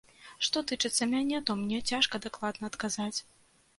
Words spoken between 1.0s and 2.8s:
мяне, то мне цяжка дакладна